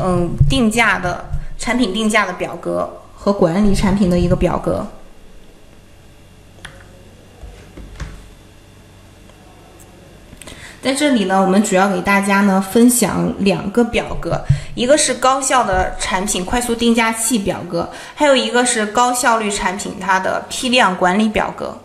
[0.00, 1.24] 嗯定价的
[1.58, 4.86] 产品定价的表格和管理产品的一个表格。
[10.80, 14.40] 在这里呢，我们主要给大家呢分享两个表格，
[14.76, 21.76] 一个是高效的产品快速定价器表格，还有一个是高效率产品它的批量管理表格。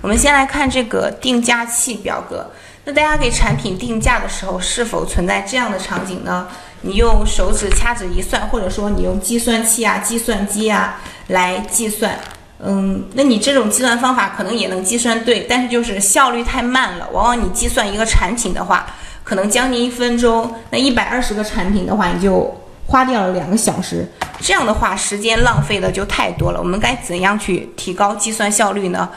[0.00, 2.48] 我们先来看这个定价器表格。
[2.84, 6.46] 那大家给产品定价的时候，是否存在这样的场景呢？
[6.84, 12.18] 你用手指掐指一算，或者说你用计算器啊、计算机啊来计算。
[12.62, 17.08] 嗯，那你这种计算方法可能也能计算对，但是就是效率太慢了。
[17.12, 18.86] 往往你计算一个产品的话，
[19.22, 20.54] 可能将近一分钟。
[20.70, 22.54] 那一百二十个产品的话，你就
[22.86, 24.06] 花掉了两个小时。
[24.40, 26.58] 这样的话，时间浪费的就太多了。
[26.58, 29.08] 我们该怎样去提高计算效率呢？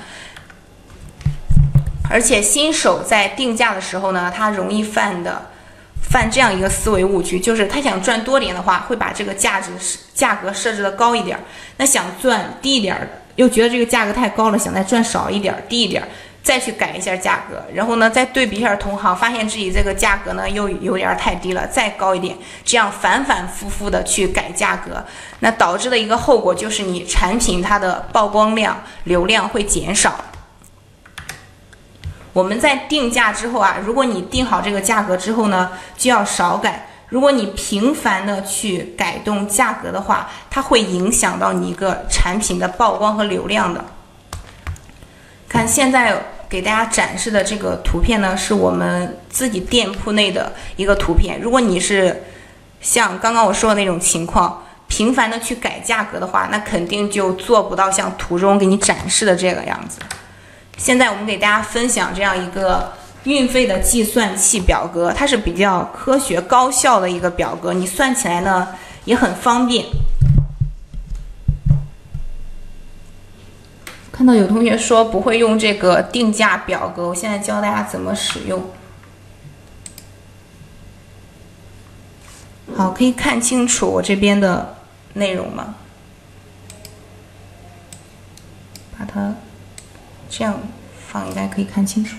[2.10, 5.46] 而且新手在定价的时候呢，他容易犯的
[6.18, 9.70] 犯这样一个思维误区，就是他想赚多点的话，会把这个价值
[10.16, 11.38] 价格设置的高一点。
[11.78, 13.08] 那想赚低一点的。
[13.36, 16.04] 又觉得这个价格太高了，想再赚少一点、低一点，
[16.42, 25.06] 再去改一下价格，然后呢，再对比一下同行，发现自己这个价格呢又有点太低了，再高一点，这样反反复复的去改价格，
[25.42, 30.16] 那导致的一个后果就是你产品它的曝光量、流量会减少。
[32.38, 36.88] 我们在定价之后啊，如果你定好这个价格之后呢，就要少改。
[37.10, 43.84] 如果你频繁的去改动价格的话，它会影响到你一个产品的曝光和流量的。
[45.50, 46.16] 看现在
[46.48, 51.42] 给大家展示的这个图片呢，是我们自己店铺内的一个图片。
[51.42, 52.22] 如果你是
[52.80, 59.98] 像刚刚我说的那种情况，频繁的去改价格的话，那肯定就做不到像图中给你展示的这个样子。
[60.78, 62.94] 现在我们给大家分享这样一个。
[63.24, 68.70] 运费的计算器表格，它是比较科学高效的一个表格，你算起来呢
[69.04, 69.84] 也很方便。
[74.14, 78.64] 看到有同学说不会用这个定价表格，我现在教大家怎么使用。
[82.78, 84.78] 好，可以看清楚我这边的
[85.14, 85.76] 内容吗？
[88.98, 89.36] 把它
[90.30, 90.60] 这样
[91.08, 92.16] 放，应该可以看清楚。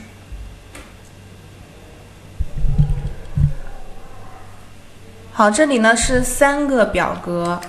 [5.32, 7.60] 好，这里呢是三个表格，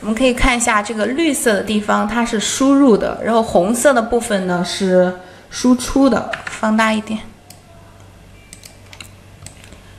[0.00, 5.14] 我们可以看一下这个绿色的地方，它是输入的，然后红色的部分呢是
[5.50, 6.30] 输出的。
[6.46, 7.18] 放大一点，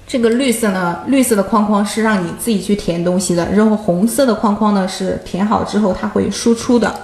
[0.07, 6.99] 这个绿色呢，绿色的框框是让你自己去填东西的，然后红色的框框呢是填好之后它会输出的。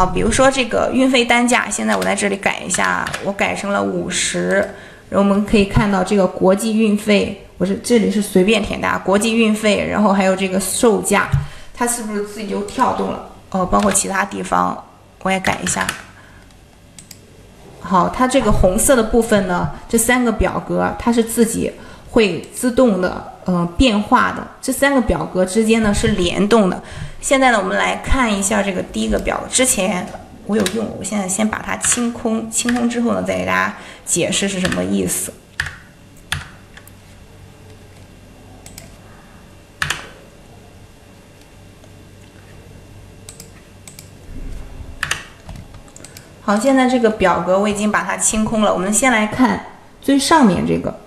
[0.00, 4.66] 好，比如说这个运费单价，现在我在这里改一下，我改成了五十，
[5.10, 7.46] 然后我们可以看到这个国际运费。
[7.58, 11.28] 不是，这里是随便填的啊，国际运费，然后还有这个售价，
[11.74, 13.28] 它是不是自己就跳动了？
[13.50, 14.82] 哦，包括其他地方
[15.20, 15.86] 我也改一下。
[17.80, 21.70] 好，它这个红色的部分呢，这三个表格它是自己
[22.10, 24.46] 会自动的，嗯，变化的。
[24.60, 26.82] 这三个表格之间呢是联动的。
[27.20, 30.06] 现在呢，我们来看一下这个第一个表，之前
[30.46, 35.32] 我有用，我现在先把它清空，清空之后呢，再给大家解释是什么意思。
[46.42, 48.72] 好，现在这个表格我已经把它清空了。
[48.72, 49.64] 我们先来看
[50.00, 50.98] 最上面这个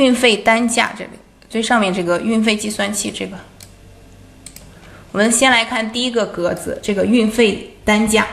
[0.00, 1.10] 运费单价，这里
[1.50, 3.36] 最上面这个运费计算器这个。
[5.12, 8.26] 我们先来看第一个格子，这个运费单价。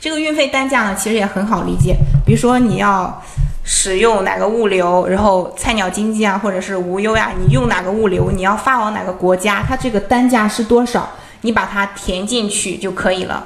[0.00, 1.96] 这个运费单价呢，其实也很好理解。
[2.24, 3.20] 比如说你要
[3.64, 11.10] 使用哪个物流，然后菜鸟经济啊，或者是无忧呀，你用哪个物流，你要发往哪个国家，它这个单价是多少？
[11.40, 13.44] 你把它填进去就可以了。